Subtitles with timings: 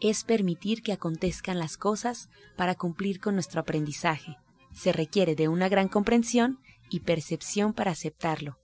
[0.00, 4.36] es permitir que acontezcan las cosas para cumplir con nuestro aprendizaje.
[4.72, 6.58] Se requiere de una gran comprensión
[6.90, 8.58] y percepción para aceptarlo,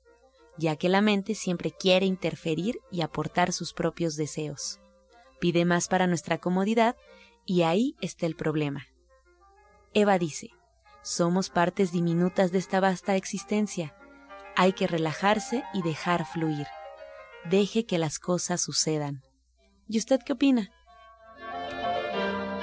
[0.57, 4.81] ya que la mente siempre quiere interferir y aportar sus propios deseos.
[5.41, 6.97] Pide más para nuestra comodidad
[7.47, 8.87] y ahí está el problema.
[9.95, 10.51] Eva dice,
[11.03, 13.95] somos partes diminutas de esta vasta existencia.
[14.57, 16.67] Hay que relajarse y dejar fluir.
[17.49, 19.23] Deje que las cosas sucedan.
[19.89, 20.71] ¿Y usted qué opina?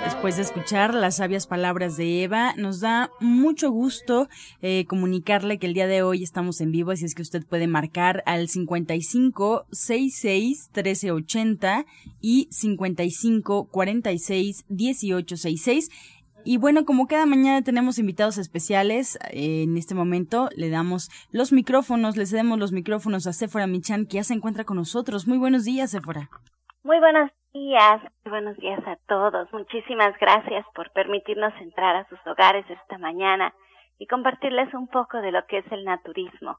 [0.05, 4.29] Después de escuchar las sabias palabras de Eva, nos da mucho gusto
[4.61, 7.65] eh, comunicarle que el día de hoy estamos en vivo, así es que usted puede
[7.65, 11.85] marcar al 55 66 1380
[12.21, 15.89] y 55 46 1866.
[16.43, 21.51] Y bueno, como cada mañana tenemos invitados especiales, eh, en este momento le damos los
[21.51, 25.27] micrófonos, le cedemos los micrófonos a Sephora Michan, que ya se encuentra con nosotros.
[25.27, 26.29] Muy buenos días, Sephora.
[26.83, 27.31] Muy buenos
[28.25, 29.47] buenos días a todos.
[29.53, 33.53] Muchísimas gracias por permitirnos entrar a sus hogares esta mañana
[33.97, 36.57] y compartirles un poco de lo que es el naturismo,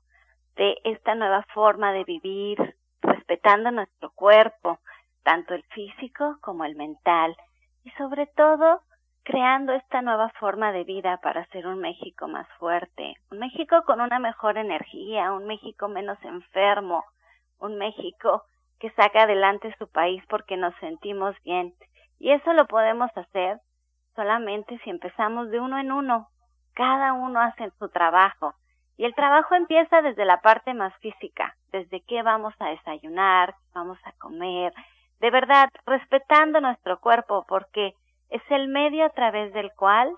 [0.56, 4.78] de esta nueva forma de vivir, respetando nuestro cuerpo,
[5.22, 7.36] tanto el físico como el mental,
[7.84, 8.80] y sobre todo
[9.22, 14.00] creando esta nueva forma de vida para hacer un México más fuerte, un México con
[14.00, 17.04] una mejor energía, un México menos enfermo,
[17.58, 18.44] un México
[18.78, 21.74] que saca adelante su país porque nos sentimos bien.
[22.18, 23.58] Y eso lo podemos hacer
[24.14, 26.28] solamente si empezamos de uno en uno.
[26.74, 28.54] Cada uno hace su trabajo.
[28.96, 33.98] Y el trabajo empieza desde la parte más física, desde qué vamos a desayunar, vamos
[34.04, 34.72] a comer,
[35.20, 37.94] de verdad, respetando nuestro cuerpo, porque
[38.28, 40.10] es el medio a través del cual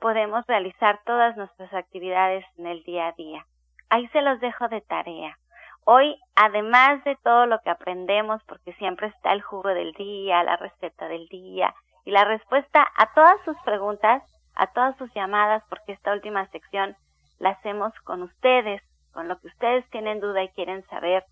[0.00, 3.46] podemos realizar todas nuestras actividades en el día a día.
[3.90, 5.38] Ahí se los dejo de tarea.
[5.86, 10.56] Hoy, además de todo lo que aprendemos, porque siempre está el jugo del día, la
[10.56, 11.74] receta del día
[12.06, 14.22] y la respuesta a todas sus preguntas,
[14.54, 16.96] a todas sus llamadas, porque esta última sección
[17.38, 18.80] la hacemos con ustedes,
[19.12, 21.26] con lo que ustedes tienen duda y quieren saber.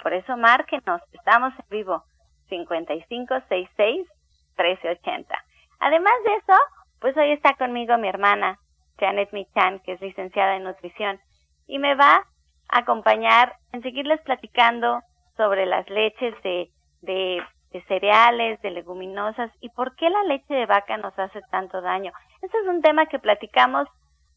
[0.00, 2.04] Por eso márquenos, estamos en vivo,
[2.48, 5.26] 5566-1380.
[5.80, 6.54] Además de eso,
[7.00, 8.60] pues hoy está conmigo mi hermana,
[8.98, 11.18] Janet Michan, que es licenciada en nutrición,
[11.66, 12.24] y me va
[12.70, 15.00] acompañar en seguirles platicando
[15.36, 16.70] sobre las leches de,
[17.02, 17.42] de,
[17.88, 22.12] cereales, de leguminosas y por qué la leche de vaca nos hace tanto daño.
[22.42, 23.88] Este es un tema que platicamos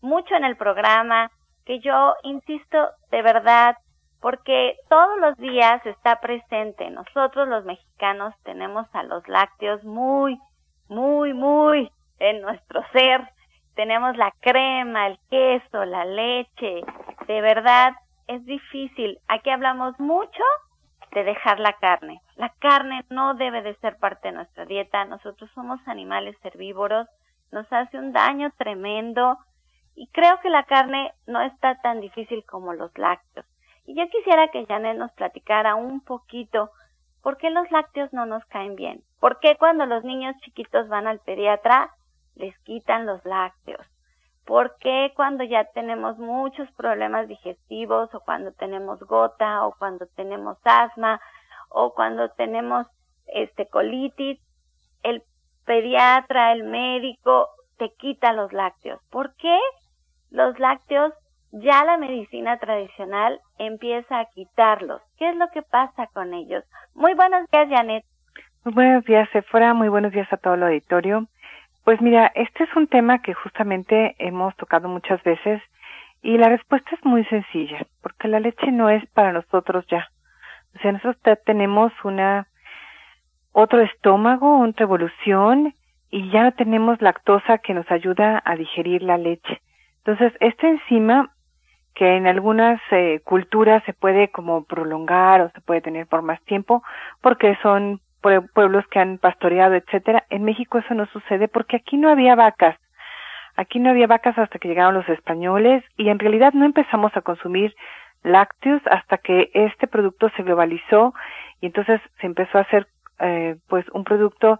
[0.01, 1.31] mucho en el programa,
[1.65, 3.77] que yo insisto de verdad,
[4.21, 6.89] porque todos los días está presente.
[6.89, 10.39] Nosotros los mexicanos tenemos a los lácteos muy,
[10.87, 13.21] muy, muy en nuestro ser.
[13.75, 16.81] Tenemos la crema, el queso, la leche.
[17.27, 17.93] De verdad,
[18.27, 19.19] es difícil.
[19.27, 20.43] Aquí hablamos mucho
[21.11, 22.21] de dejar la carne.
[22.35, 25.05] La carne no debe de ser parte de nuestra dieta.
[25.05, 27.07] Nosotros somos animales herbívoros.
[27.51, 29.37] Nos hace un daño tremendo.
[29.95, 33.45] Y creo que la carne no está tan difícil como los lácteos.
[33.85, 36.71] Y yo quisiera que Janet nos platicara un poquito
[37.21, 39.03] por qué los lácteos no nos caen bien.
[39.19, 41.91] ¿Por qué cuando los niños chiquitos van al pediatra
[42.35, 43.85] les quitan los lácteos?
[44.45, 50.57] ¿Por qué cuando ya tenemos muchos problemas digestivos o cuando tenemos gota o cuando tenemos
[50.65, 51.21] asma
[51.69, 52.87] o cuando tenemos
[53.27, 54.39] este colitis,
[55.03, 55.23] el
[55.65, 57.47] pediatra, el médico
[57.77, 58.99] te quita los lácteos?
[59.09, 59.57] ¿Por qué
[60.29, 61.13] los lácteos
[61.51, 65.01] ya la medicina tradicional empieza a quitarlos?
[65.17, 66.65] ¿Qué es lo que pasa con ellos?
[66.95, 68.03] Muy buenos días, Janet.
[68.65, 69.73] Muy buenos días, Sephora.
[69.73, 71.27] Muy buenos días a todo el auditorio.
[71.83, 75.61] Pues mira, este es un tema que justamente hemos tocado muchas veces
[76.21, 80.09] y la respuesta es muy sencilla, porque la leche no es para nosotros ya.
[80.75, 82.47] O sea, nosotros tenemos una
[83.51, 85.75] otro estómago, otra evolución
[86.09, 89.61] y ya tenemos lactosa que nos ayuda a digerir la leche.
[90.05, 91.31] Entonces, esta enzima
[91.95, 96.41] que en algunas eh, culturas se puede como prolongar o se puede tener por más
[96.43, 96.81] tiempo
[97.21, 97.99] porque son
[98.53, 100.25] pueblos que han pastoreado, etcétera.
[100.29, 102.77] En México eso no sucede porque aquí no había vacas.
[103.55, 107.21] Aquí no había vacas hasta que llegaron los españoles y en realidad no empezamos a
[107.21, 107.75] consumir
[108.23, 111.13] lácteos hasta que este producto se globalizó
[111.61, 112.87] y entonces se empezó a hacer
[113.19, 114.59] eh, pues un producto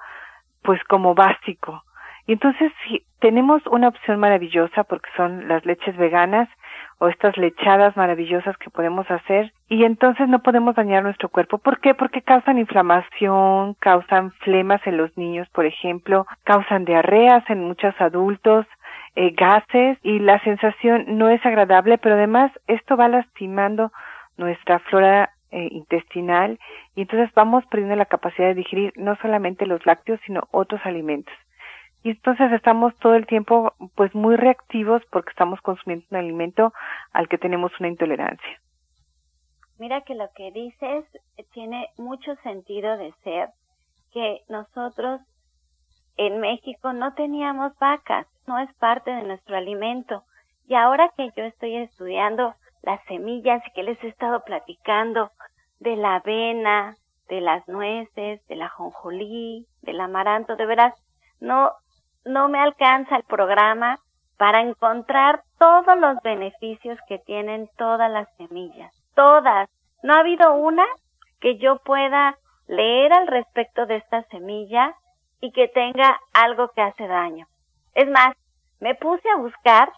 [0.62, 1.84] pues como básico.
[2.28, 6.50] Y entonces si tenemos una opción maravillosa porque son las leches veganas
[7.04, 11.58] o estas lechadas maravillosas que podemos hacer y entonces no podemos dañar nuestro cuerpo.
[11.58, 11.94] ¿Por qué?
[11.94, 18.66] Porque causan inflamación, causan flemas en los niños, por ejemplo, causan diarreas en muchos adultos,
[19.18, 23.92] eh, gases y la sensación no es agradable, pero además esto va lastimando
[24.38, 26.58] nuestra flora eh, intestinal
[26.96, 31.34] y entonces vamos perdiendo la capacidad de digerir no solamente los lácteos, sino otros alimentos
[32.04, 36.74] y entonces estamos todo el tiempo pues muy reactivos porque estamos consumiendo un alimento
[37.14, 38.60] al que tenemos una intolerancia.
[39.80, 41.06] Mira que lo que dices
[41.54, 43.50] tiene mucho sentido de ser
[44.12, 45.22] que nosotros
[46.18, 50.24] en México no teníamos vacas, no es parte de nuestro alimento.
[50.68, 52.54] Y ahora que yo estoy estudiando
[52.84, 55.32] las semillas y que les he estado platicando
[55.80, 56.96] de la avena,
[57.30, 60.94] de las nueces, de la jonjolí, del amaranto, de veras,
[61.40, 61.72] no
[62.26, 64.00] no me alcanza el programa
[64.38, 68.94] para encontrar todos los beneficios que tienen todas las semillas.
[69.16, 69.70] Todas.
[70.02, 70.86] No ha habido una
[71.40, 72.38] que yo pueda
[72.68, 74.96] leer al respecto de esta semilla
[75.40, 77.48] y que tenga algo que hace daño.
[77.94, 78.36] Es más,
[78.80, 79.92] me puse a buscar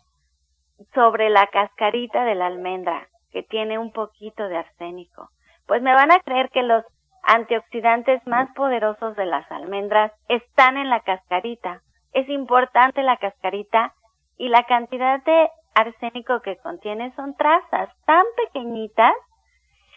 [0.94, 5.30] sobre la cascarita de la almendra, que tiene un poquito de arsénico.
[5.66, 6.83] Pues me van a creer que los
[7.24, 11.81] antioxidantes más poderosos de las almendras están en la cascarita
[12.15, 13.94] es importante la cascarita
[14.38, 19.13] y la cantidad de arsénico que contiene son trazas tan pequeñitas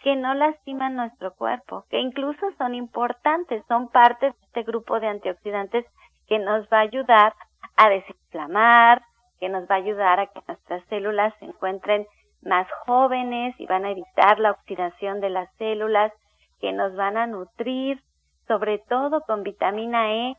[0.03, 5.07] que no lastiman nuestro cuerpo, que incluso son importantes, son parte de este grupo de
[5.07, 5.85] antioxidantes
[6.27, 7.33] que nos va a ayudar
[7.77, 9.01] a desinflamar,
[9.39, 12.05] que nos va a ayudar a que nuestras células se encuentren
[12.41, 16.11] más jóvenes y van a evitar la oxidación de las células,
[16.59, 18.01] que nos van a nutrir,
[18.45, 20.35] sobre todo con vitamina E,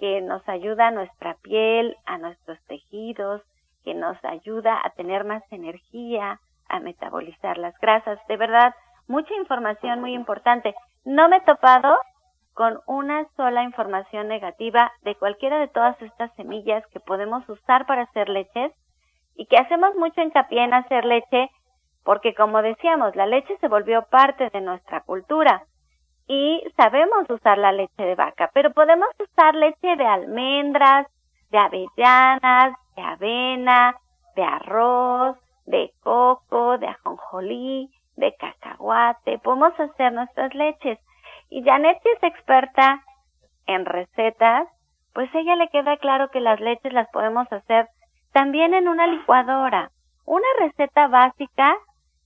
[0.00, 3.42] que nos ayuda a nuestra piel, a nuestros tejidos,
[3.84, 8.18] que nos ayuda a tener más energía, a metabolizar las grasas.
[8.26, 8.74] De verdad,
[9.06, 10.74] mucha información muy importante.
[11.04, 11.98] No me he topado
[12.54, 18.02] con una sola información negativa de cualquiera de todas estas semillas que podemos usar para
[18.02, 18.72] hacer leches
[19.36, 21.50] y que hacemos mucho hincapié en hacer leche
[22.04, 25.64] porque como decíamos, la leche se volvió parte de nuestra cultura
[26.32, 31.08] y sabemos usar la leche de vaca, pero podemos usar leche de almendras,
[31.50, 33.96] de avellanas, de avena,
[34.36, 35.36] de arroz,
[35.66, 39.38] de coco, de ajonjolí, de cacahuate.
[39.38, 41.00] Podemos hacer nuestras leches.
[41.48, 43.02] Y Janet es experta
[43.66, 44.68] en recetas,
[45.12, 47.88] pues ella le queda claro que las leches las podemos hacer
[48.32, 49.90] también en una licuadora.
[50.26, 51.76] Una receta básica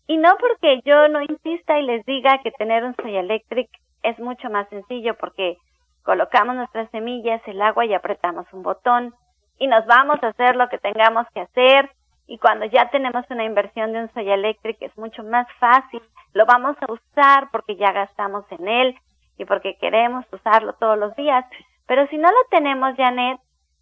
[0.06, 3.70] y no porque yo no insista y les diga que tener un soy electric
[4.04, 5.56] es mucho más sencillo porque
[6.04, 9.14] colocamos nuestras semillas, el agua y apretamos un botón
[9.58, 11.90] y nos vamos a hacer lo que tengamos que hacer
[12.26, 16.46] y cuando ya tenemos una inversión de un soya eléctrico es mucho más fácil, lo
[16.46, 18.96] vamos a usar porque ya gastamos en él
[19.38, 21.44] y porque queremos usarlo todos los días.
[21.86, 23.40] Pero si no lo tenemos, Janet,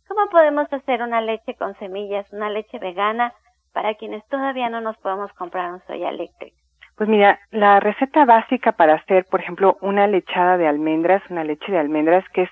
[0.08, 3.32] ¿cómo podemos hacer una leche con semillas, una leche vegana
[3.72, 6.61] para quienes todavía no nos podemos comprar un soya eléctrico?
[6.96, 11.72] Pues mira, la receta básica para hacer, por ejemplo, una lechada de almendras, una leche
[11.72, 12.50] de almendras, que es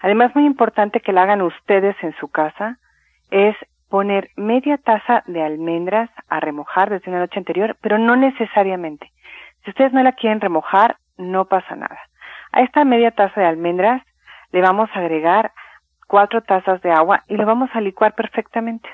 [0.00, 2.78] además muy importante que la hagan ustedes en su casa,
[3.30, 3.56] es
[3.88, 9.10] poner media taza de almendras a remojar desde una noche anterior, pero no necesariamente.
[9.64, 11.98] Si ustedes no la quieren remojar, no pasa nada.
[12.52, 14.02] A esta media taza de almendras
[14.52, 15.52] le vamos a agregar
[16.06, 18.88] cuatro tazas de agua y lo vamos a licuar perfectamente.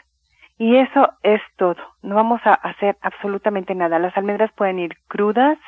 [0.59, 1.77] Y eso es todo.
[2.03, 3.99] No vamos a hacer absolutamente nada.
[3.99, 5.59] Las almendras pueden ir crudas.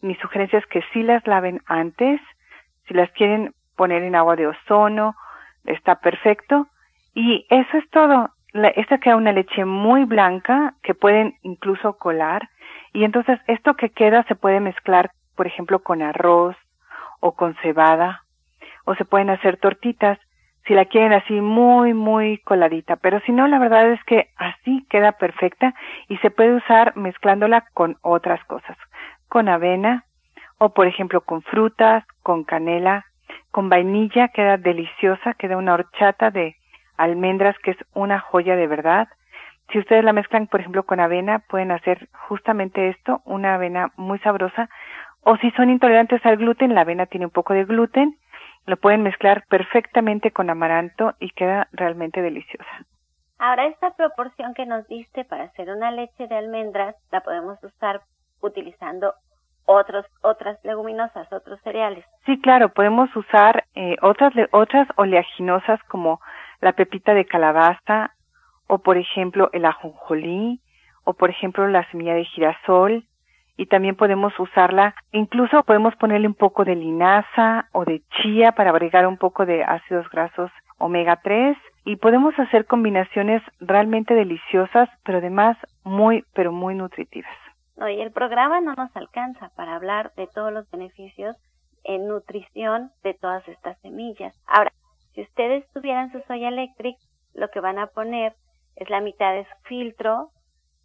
[0.00, 2.20] Mi sugerencia es que sí las laven antes.
[2.86, 5.16] Si las quieren poner en agua de ozono,
[5.64, 6.68] está perfecto.
[7.14, 8.30] Y eso es todo.
[8.52, 12.48] esta queda una leche muy blanca que pueden incluso colar.
[12.92, 16.56] Y entonces esto que queda se puede mezclar, por ejemplo, con arroz
[17.18, 18.22] o con cebada.
[18.84, 20.18] O se pueden hacer tortitas
[20.70, 22.94] si la quieren así muy, muy coladita.
[22.94, 25.74] Pero si no, la verdad es que así queda perfecta
[26.06, 28.76] y se puede usar mezclándola con otras cosas,
[29.28, 30.04] con avena
[30.58, 33.04] o por ejemplo con frutas, con canela,
[33.50, 36.54] con vainilla queda deliciosa, queda una horchata de
[36.96, 39.08] almendras que es una joya de verdad.
[39.72, 44.20] Si ustedes la mezclan, por ejemplo, con avena, pueden hacer justamente esto, una avena muy
[44.20, 44.68] sabrosa.
[45.22, 48.19] O si son intolerantes al gluten, la avena tiene un poco de gluten,
[48.70, 52.70] lo pueden mezclar perfectamente con amaranto y queda realmente deliciosa.
[53.38, 58.02] Ahora, esta proporción que nos diste para hacer una leche de almendras, la podemos usar
[58.40, 59.14] utilizando
[59.64, 62.04] otros, otras leguminosas, otros cereales.
[62.26, 66.20] Sí, claro, podemos usar eh, otras, otras oleaginosas como
[66.60, 68.12] la pepita de calabaza
[68.68, 70.60] o por ejemplo el ajonjolí
[71.02, 73.04] o por ejemplo la semilla de girasol
[73.60, 78.70] y también podemos usarla, incluso podemos ponerle un poco de linaza o de chía para
[78.70, 85.18] agregar un poco de ácidos grasos omega 3 y podemos hacer combinaciones realmente deliciosas, pero
[85.18, 87.36] además muy, pero muy nutritivas.
[87.76, 91.36] No, y el programa no nos alcanza para hablar de todos los beneficios
[91.84, 94.34] en nutrición de todas estas semillas.
[94.46, 94.72] Ahora,
[95.12, 96.96] si ustedes tuvieran su soya electric,
[97.34, 98.32] lo que van a poner
[98.76, 100.30] es la mitad de su filtro,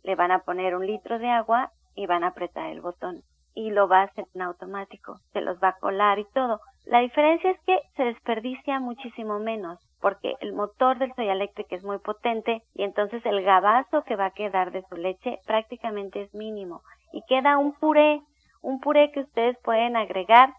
[0.04, 3.22] le van a poner un litro de agua y van a apretar el botón
[3.56, 6.60] y lo va a hacer en automático, se los va a colar y todo.
[6.86, 11.84] La diferencia es que se desperdicia muchísimo menos porque el motor del soya electric es
[11.84, 16.34] muy potente y entonces el gabazo que va a quedar de su leche prácticamente es
[16.36, 18.22] mínimo y queda un puré,
[18.62, 20.54] un puré que ustedes pueden agregar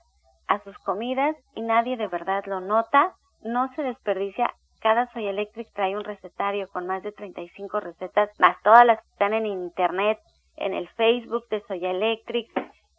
[0.48, 3.12] a sus comidas y nadie de verdad lo nota,
[3.42, 4.50] no se desperdicia
[4.80, 9.08] cada Soy Electric trae un recetario con más de 35 recetas, más todas las que
[9.08, 10.18] están en internet,
[10.56, 12.50] en el Facebook de Soya Electric,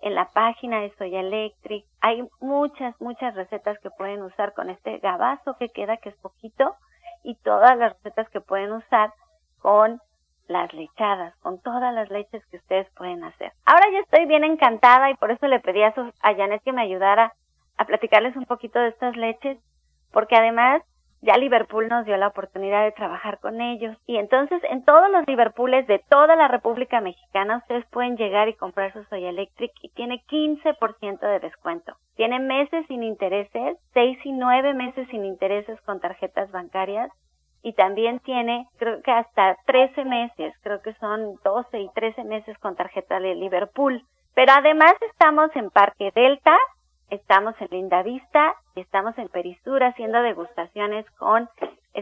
[0.01, 1.85] en la página de Soya Electric.
[2.01, 6.75] Hay muchas, muchas recetas que pueden usar con este gabazo que queda, que es poquito,
[7.23, 9.11] y todas las recetas que pueden usar
[9.59, 9.99] con
[10.47, 13.51] las lechadas, con todas las leches que ustedes pueden hacer.
[13.65, 16.83] Ahora ya estoy bien encantada y por eso le pedí a, a Janet que me
[16.83, 17.33] ayudara
[17.77, 19.57] a platicarles un poquito de estas leches,
[20.11, 20.81] porque además
[21.21, 23.97] ya Liverpool nos dio la oportunidad de trabajar con ellos.
[24.05, 28.55] Y entonces en todos los Liverpools de toda la República Mexicana ustedes pueden llegar y
[28.55, 31.95] comprar su Soy Electric y tiene 15% de descuento.
[32.15, 37.11] Tiene meses sin intereses, 6 y 9 meses sin intereses con tarjetas bancarias
[37.63, 42.57] y también tiene creo que hasta 13 meses, creo que son 12 y 13 meses
[42.59, 44.03] con tarjeta de Liverpool.
[44.35, 46.55] Pero además estamos en Parque Delta,
[47.09, 51.49] estamos en Linda Vista y estamos en Perisura haciendo degustaciones con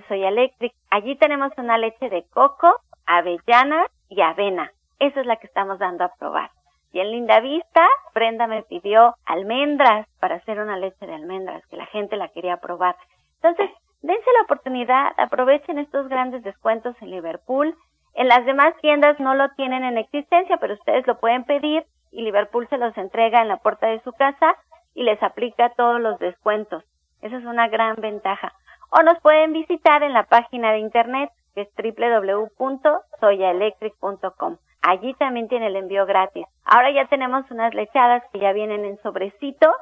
[0.07, 0.73] Soya Electric.
[0.89, 4.71] Allí tenemos una leche de coco, avellana y avena.
[4.99, 6.51] Esa es la que estamos dando a probar.
[6.91, 11.75] Y en Linda Vista, Brenda me pidió almendras para hacer una leche de almendras, que
[11.75, 12.95] la gente la quería probar.
[13.41, 13.69] Entonces,
[14.01, 17.75] dense la oportunidad, aprovechen estos grandes descuentos en Liverpool.
[18.13, 21.85] En las demás tiendas no lo tienen en existencia, pero ustedes lo pueden pedir
[22.15, 24.55] y Liverpool se los entrega en la puerta de su casa
[24.95, 26.83] y les aplica todos los descuentos.
[27.21, 28.53] Esa es una gran ventaja.
[28.89, 34.57] O nos pueden visitar en la página de internet que es www.soyaelectric.com.
[34.81, 36.47] Allí también tiene el envío gratis.
[36.63, 39.73] Ahora ya tenemos unas lechadas que ya vienen en sobrecito,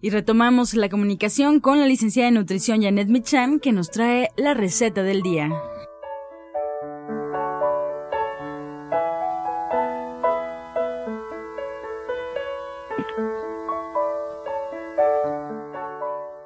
[0.00, 4.54] Y retomamos la comunicación con la licenciada en nutrición Janet Micham, que nos trae la
[4.54, 5.48] receta del día.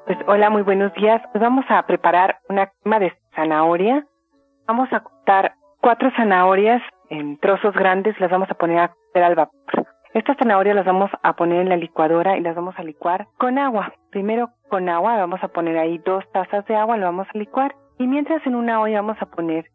[0.05, 1.21] Pues hola, muy buenos días.
[1.31, 4.07] Pues vamos a preparar una crema de zanahoria.
[4.65, 9.35] Vamos a cortar cuatro zanahorias en trozos grandes, las vamos a poner a cocer al
[9.35, 9.92] vapor.
[10.13, 13.57] Estas zanahorias las vamos a poner en la licuadora y las vamos a licuar con
[13.57, 13.93] agua.
[14.11, 17.73] Primero con agua, vamos a poner ahí dos tazas de agua, lo vamos a licuar.
[17.97, 19.65] Y mientras en una olla vamos a poner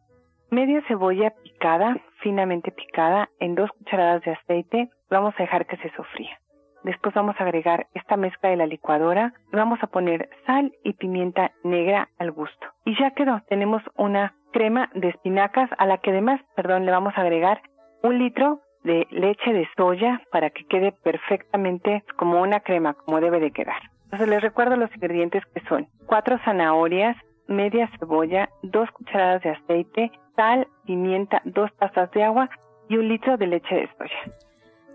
[0.50, 4.90] media cebolla picada, finamente picada, en dos cucharadas de aceite.
[5.10, 6.38] Vamos a dejar que se sofría.
[6.84, 9.34] Después vamos a agregar esta mezcla de la licuadora.
[9.50, 12.68] Vamos a poner sal y pimienta negra al gusto.
[12.84, 13.42] Y ya quedó.
[13.48, 17.60] Tenemos una crema de espinacas a la que además, perdón, le vamos a agregar
[18.04, 23.38] un litro de leche de soya para que quede perfectamente como una crema, como debe
[23.38, 23.80] de quedar.
[24.04, 27.16] Entonces les recuerdo los ingredientes que son cuatro zanahorias,
[27.46, 32.48] media cebolla, dos cucharadas de aceite, sal, pimienta, dos tazas de agua
[32.88, 34.34] y un litro de leche de soya.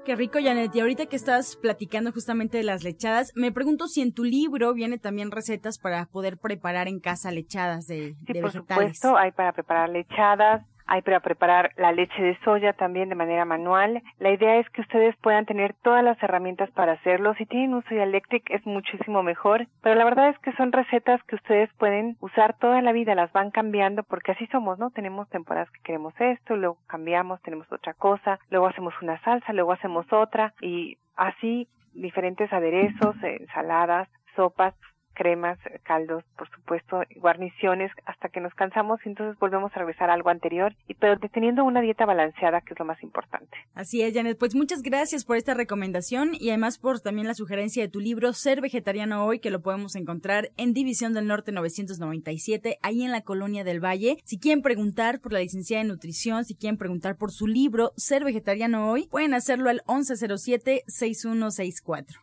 [0.06, 0.76] Qué rico, Janet.
[0.76, 4.74] Y ahorita que estás platicando justamente de las lechadas, me pregunto si en tu libro
[4.74, 9.54] viene también recetas para poder preparar en casa lechadas de, sí, por supuesto, hay para
[9.54, 14.04] preparar lechadas, hay para preparar la leche de soya también de manera manual.
[14.20, 17.34] La idea es que ustedes puedan tener todas las herramientas para hacerlo.
[17.34, 21.20] Si tienen un Soya Electric es muchísimo mejor, pero la verdad es que son recetas
[21.24, 24.92] que ustedes pueden usar toda la vida, las van cambiando porque así somos, ¿no?
[24.92, 29.72] Tenemos temporadas que queremos esto, luego cambiamos, tenemos otra cosa, luego hacemos una salsa, luego
[29.72, 34.76] hacemos otra y así diferentes aderezos, ensaladas, sopas,
[35.14, 40.14] cremas, caldos, por supuesto, guarniciones, hasta que nos cansamos y entonces volvemos a regresar a
[40.14, 43.58] algo anterior, y pero teniendo una dieta balanceada, que es lo más importante.
[43.76, 44.38] Así es, Janet.
[44.38, 48.34] Pues muchas gracias por esta recomendación y además por también la sugerencia de tu libro
[48.34, 53.22] Ser Vegetariano Hoy, que lo podemos encontrar en División del Norte 997, ahí en la
[53.22, 54.18] Colonia del Valle.
[54.24, 58.24] Si quieren preguntar por la licenciada de nutrición, si quieren preguntar por su libro Ser
[58.24, 62.23] Vegetariano Hoy, pueden hacerlo al 1107-6164.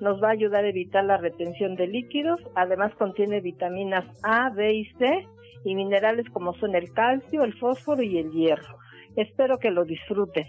[0.00, 4.72] nos va a ayudar a evitar la retención de líquidos, además contiene vitaminas A, B
[4.72, 5.26] y C
[5.64, 8.78] y minerales como son el calcio, el fósforo y el hierro.
[9.16, 10.46] Espero que lo disfruten.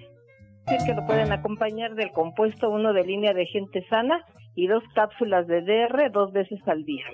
[0.67, 4.83] Es que lo pueden acompañar del compuesto 1 de línea de gente sana y dos
[4.93, 7.05] cápsulas de DR dos veces al día.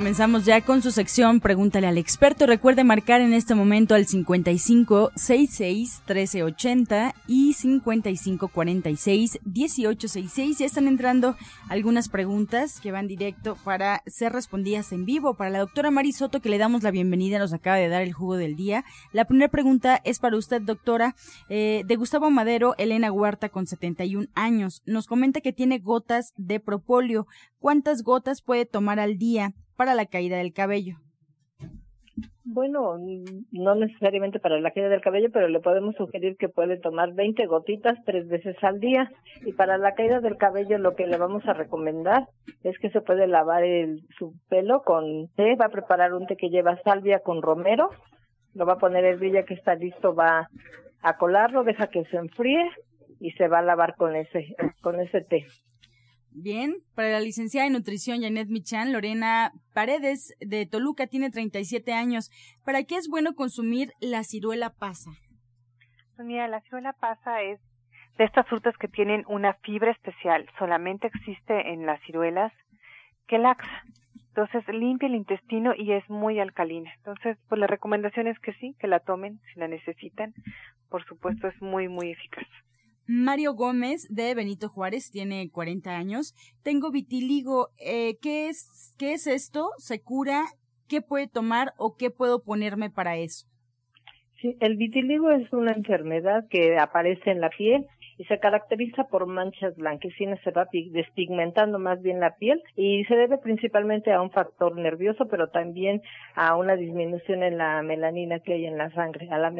[0.00, 2.46] Comenzamos ya con su sección Pregúntale al experto.
[2.46, 10.58] Recuerde marcar en este momento al 55 66 1380 y 55 46 1866.
[10.58, 11.36] Ya están entrando
[11.68, 15.34] algunas preguntas que van directo para ser respondidas en vivo.
[15.34, 18.38] Para la doctora Marisoto, que le damos la bienvenida, nos acaba de dar el jugo
[18.38, 18.86] del día.
[19.12, 21.14] La primera pregunta es para usted, doctora.
[21.50, 24.80] Eh, de Gustavo Madero, Elena Huerta, con 71 años.
[24.86, 27.26] Nos comenta que tiene gotas de propóleo.
[27.58, 29.52] ¿Cuántas gotas puede tomar al día?
[29.80, 30.96] Para la caída del cabello?
[32.44, 32.98] Bueno,
[33.50, 37.46] no necesariamente para la caída del cabello, pero le podemos sugerir que puede tomar 20
[37.46, 39.10] gotitas tres veces al día.
[39.40, 42.28] Y para la caída del cabello lo que le vamos a recomendar
[42.62, 46.36] es que se puede lavar el, su pelo con té, va a preparar un té
[46.36, 47.88] que lleva salvia con romero,
[48.52, 50.50] lo va a poner el ya que está listo, va
[51.00, 52.68] a colarlo, deja que se enfríe
[53.18, 55.46] y se va a lavar con ese, con ese té.
[56.32, 62.30] Bien, para la licenciada en nutrición Janet Michan, Lorena Paredes de Toluca tiene 37 años.
[62.64, 65.10] ¿Para qué es bueno consumir la ciruela pasa?
[66.14, 67.60] Pues mira, la ciruela pasa es
[68.16, 72.52] de estas frutas que tienen una fibra especial, solamente existe en las ciruelas,
[73.26, 73.82] que laxa.
[74.28, 76.92] Entonces limpia el intestino y es muy alcalina.
[76.98, 80.34] Entonces, pues la recomendación es que sí, que la tomen si la necesitan.
[80.88, 82.46] Por supuesto, es muy, muy eficaz.
[83.06, 86.34] Mario Gómez de Benito Juárez tiene 40 años.
[86.62, 87.68] Tengo vitiligo.
[87.78, 89.70] Eh, ¿qué, es, ¿Qué es esto?
[89.78, 90.44] ¿Se cura?
[90.88, 93.46] ¿Qué puede tomar o qué puedo ponerme para eso?
[94.40, 97.86] Sí, el vitiligo es una enfermedad que aparece en la piel
[98.20, 103.16] y se caracteriza por manchas blanquecinas, se va despigmentando más bien la piel y se
[103.16, 106.02] debe principalmente a un factor nervioso, pero también
[106.34, 109.50] a una disminución en la melanina que hay en la sangre, a la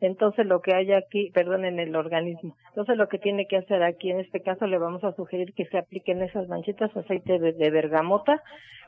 [0.00, 2.56] entonces lo que hay aquí, perdón, en el organismo.
[2.68, 5.66] Entonces lo que tiene que hacer aquí, en este caso le vamos a sugerir que
[5.66, 8.42] se apliquen esas manchitas aceite de, bergamota,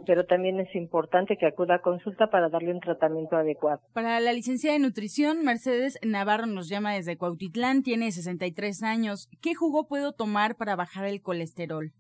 [0.07, 3.81] pero también es importante que acuda a consulta para darle un tratamiento adecuado.
[3.93, 9.29] Para la licencia de nutrición, Mercedes Navarro nos llama desde Cuautitlán, tiene 63 años.
[9.41, 11.93] ¿Qué jugo puedo tomar para bajar el colesterol?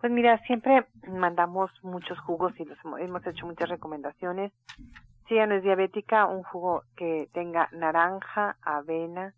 [0.00, 4.52] Pues mira, siempre mandamos muchos jugos y los hemos hecho muchas recomendaciones.
[5.28, 9.34] Si ella no es diabética, un jugo que tenga naranja, avena,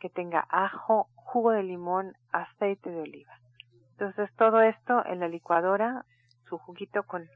[0.00, 3.38] que tenga ajo, jugo de limón, aceite de oliva.
[3.92, 6.04] Entonces todo esto en la licuadora,
[6.48, 7.28] su juguito con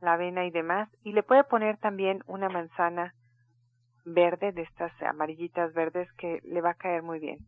[0.00, 3.14] la avena y demás, y le puede poner también una manzana
[4.04, 7.38] verde, de estas amarillitas verdes, que le va a caer muy bien.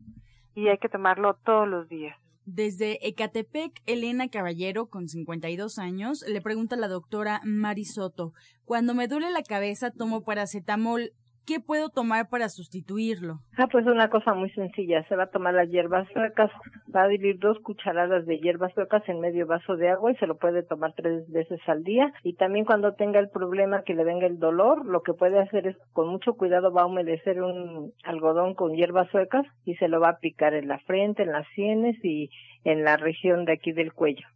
[0.55, 2.17] Y hay que tomarlo todos los días.
[2.51, 8.33] Desde Ecatepec, Elena Caballero, con 52 años, le pregunta a la doctora Marisoto,
[8.65, 11.13] cuando me duele la cabeza tomo paracetamol,
[11.49, 13.39] ¿qué puedo tomar para sustituirlo?
[13.57, 16.51] Ah, pues una cosa muy sencilla, se va a tomar las hierbas suecas,
[16.95, 20.27] va a dividir dos cucharadas de hierbas suecas en medio vaso de agua y se
[20.27, 22.13] lo puede tomar tres veces al día.
[22.23, 25.67] Y también cuando tenga el problema que le venga el dolor, lo que puede hacer
[25.67, 30.01] es con mucho cuidado va a humedecer un algodón con hierbas suecas y se lo
[30.01, 32.29] va a aplicar en la frente, en las sienes y
[32.65, 34.27] en la región de aquí del cuello.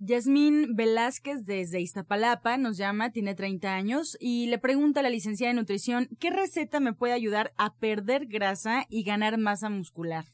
[0.00, 5.52] Yasmín Velázquez desde Iztapalapa nos llama, tiene 30 años y le pregunta a la licenciada
[5.52, 10.24] de nutrición qué receta me puede ayudar a perder grasa y ganar masa muscular.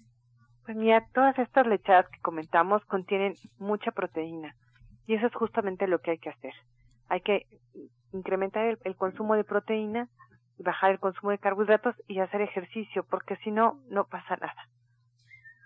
[0.67, 4.55] Pues mira, todas estas lechadas que comentamos contienen mucha proteína
[5.07, 6.53] y eso es justamente lo que hay que hacer.
[7.09, 7.47] Hay que
[8.13, 10.11] incrementar el, el consumo de proteína,
[10.59, 14.69] bajar el consumo de carbohidratos y hacer ejercicio porque si no, no pasa nada.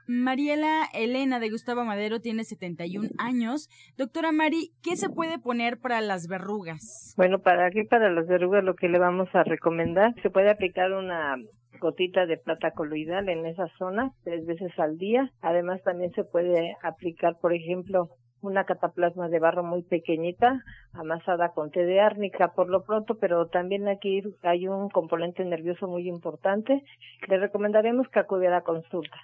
[0.09, 3.69] Mariela Elena de Gustavo Madero tiene 71 años.
[3.99, 7.13] Doctora Mari, ¿qué se puede poner para las verrugas?
[7.19, 10.93] Bueno, para aquí, para las verrugas, lo que le vamos a recomendar, se puede aplicar
[10.93, 11.37] una
[11.79, 15.31] gotita de plata coloidal en esa zona tres veces al día.
[15.43, 18.09] Además, también se puede aplicar, por ejemplo,
[18.41, 20.63] una cataplasma de barro muy pequeñita,
[20.95, 25.87] amasada con té de árnica por lo pronto, pero también aquí hay un componente nervioso
[25.87, 26.83] muy importante.
[27.29, 29.19] Le recomendaremos que acude a consulta.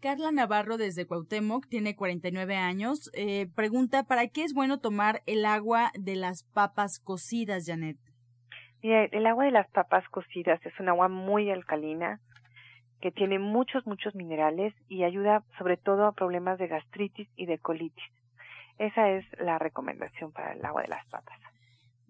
[0.00, 3.10] Carla Navarro desde Cuauhtémoc tiene 49 años.
[3.14, 7.96] Eh, pregunta, ¿para qué es bueno tomar el agua de las papas cocidas, Janet?
[8.80, 12.20] Mira, el agua de las papas cocidas es un agua muy alcalina
[13.00, 17.58] que tiene muchos, muchos minerales y ayuda sobre todo a problemas de gastritis y de
[17.58, 18.12] colitis.
[18.78, 21.38] Esa es la recomendación para el agua de las papas.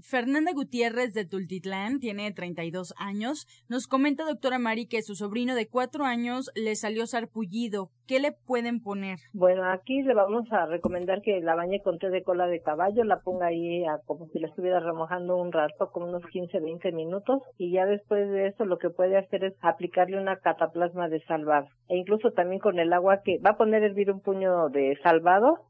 [0.01, 3.47] Fernanda Gutiérrez de Tultitlán tiene 32 años.
[3.69, 7.91] Nos comenta, doctora Mari, que su sobrino de cuatro años le salió sarpullido.
[8.07, 9.19] ¿Qué le pueden poner?
[9.35, 13.05] Bueno, aquí le vamos a recomendar que la bañe con té de cola de caballo,
[13.05, 17.43] la ponga ahí como si la estuviera remojando un rato, como unos 15, 20 minutos,
[17.59, 21.67] y ya después de eso lo que puede hacer es aplicarle una cataplasma de salvado.
[21.89, 24.97] E incluso también con el agua que va a poner a hervir un puño de
[25.03, 25.68] salvado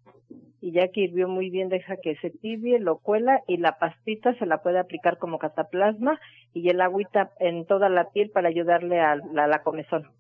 [0.61, 4.35] y ya que hirvió muy bien deja que se tibie, lo cuela y la pastita
[4.38, 6.18] se la puede aplicar como cataplasma
[6.53, 10.11] y el agüita en toda la piel para ayudarle a, la comezón.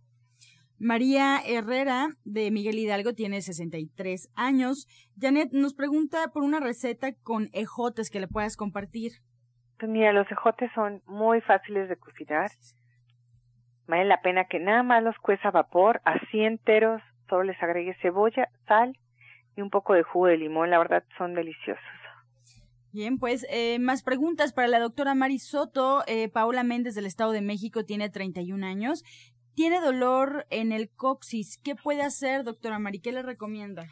[0.78, 4.86] María Herrera de Miguel Hidalgo tiene 63 años.
[5.20, 9.12] Janet nos pregunta por una receta con ejotes que le puedas compartir.
[9.80, 12.50] Pues mira, los ejotes son muy fáciles de cocinar.
[13.88, 17.96] Vale la pena que nada más los cueza a vapor, así enteros, solo les agregue
[18.00, 18.96] cebolla, sal
[19.58, 20.70] y un poco de jugo de limón.
[20.70, 21.82] La verdad son deliciosos.
[22.92, 26.04] Bien, pues eh, más preguntas para la doctora Mari Soto.
[26.06, 29.02] Eh, Paola Méndez del Estado de México tiene 31 años.
[29.54, 31.58] Tiene dolor en el coxis.
[31.58, 33.00] ¿Qué puede hacer, doctora Mari?
[33.00, 33.88] ¿Qué le recomienda?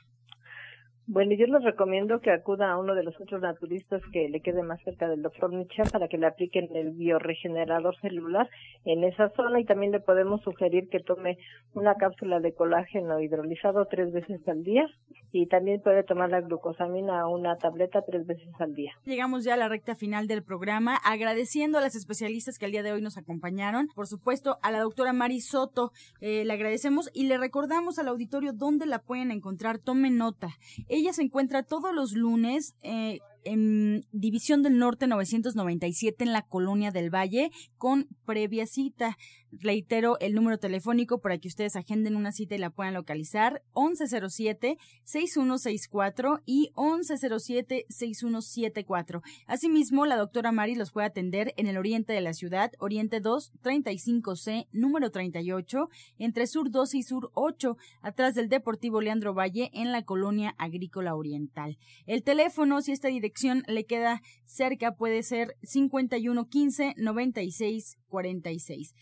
[1.08, 4.64] Bueno, yo les recomiendo que acuda a uno de los otros naturistas que le quede
[4.64, 8.50] más cerca del doctor Michan para que le apliquen el bioregenerador celular
[8.84, 11.38] en esa zona y también le podemos sugerir que tome
[11.74, 14.84] una cápsula de colágeno hidrolizado tres veces al día
[15.30, 18.92] y también puede tomar la glucosamina una tableta tres veces al día.
[19.04, 22.82] Llegamos ya a la recta final del programa, agradeciendo a las especialistas que el día
[22.82, 27.28] de hoy nos acompañaron, por supuesto a la doctora Mari Soto, eh, le agradecemos y
[27.28, 30.48] le recordamos al auditorio dónde la pueden encontrar, tome nota.
[30.96, 36.90] Ella se encuentra todos los lunes eh, en División del Norte 997 en la Colonia
[36.90, 39.18] del Valle con previa cita.
[39.60, 46.42] Reitero el número telefónico para que ustedes agenden una cita y la puedan localizar 1107-6164
[46.44, 49.22] y 1107-6174.
[49.46, 53.52] Asimismo, la doctora Mari los puede atender en el oriente de la ciudad, Oriente 2,
[53.62, 55.88] 35C, número 38,
[56.18, 61.14] entre Sur 2 y Sur 8, atrás del Deportivo Leandro Valle en la Colonia Agrícola
[61.14, 61.78] Oriental.
[62.06, 68.94] El teléfono, si esta dirección le queda cerca, puede ser 5115 96 46.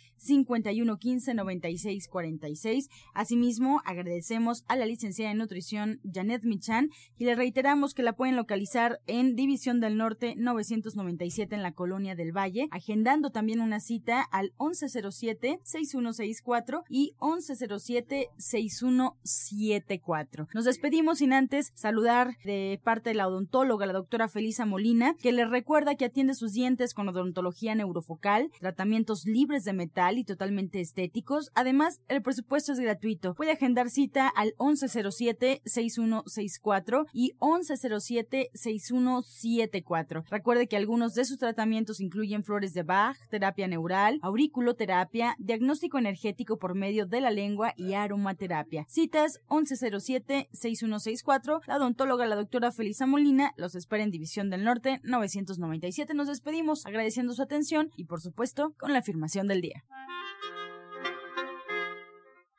[0.45, 2.89] 5115 96 46.
[3.15, 8.37] Asimismo, agradecemos a la licenciada en nutrición Janet Michan y le reiteramos que la pueden
[8.37, 14.21] localizar en División del Norte 997 en la Colonia del Valle, agendando también una cita
[14.21, 20.49] al 1107 6164 y 1107 6174.
[20.53, 25.33] Nos despedimos sin antes saludar de parte de la odontóloga, la doctora Felisa Molina, que
[25.33, 31.53] le recuerda que atiende sus dientes con odontología neurofocal, tratamiento libres de metal totalmente estéticos.
[31.55, 33.35] Además, el presupuesto es gratuito.
[33.35, 40.25] Puede agendar cita al 1107-6164 y 1107-6174.
[40.31, 46.59] Recuerde que algunos de sus tratamientos incluyen flores de Bach, terapia neural, auriculoterapia, diagnóstico energético
[46.59, 48.85] por medio de la lengua y aromaterapia.
[48.89, 51.61] Citas 1107-6164.
[51.67, 56.15] La odontóloga, la doctora Felisa Molina, los espera en División del Norte 997.
[56.15, 59.85] Nos despedimos agradeciendo su atención y por supuesto con la afirmación del día.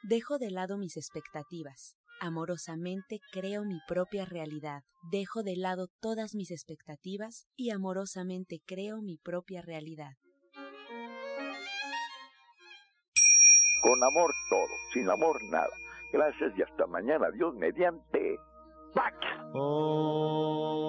[0.08, 1.98] Dejo de lado mis expectativas.
[2.22, 4.84] Amorosamente creo mi propia realidad.
[5.12, 10.12] Dejo de lado todas mis expectativas y amorosamente creo mi propia realidad.
[13.82, 15.74] Con amor todo, sin amor nada.
[16.13, 17.32] Gracias y hasta mañana.
[17.32, 18.38] Dios mediante.
[18.94, 19.15] ¡Pax!
[19.56, 20.86] Oh.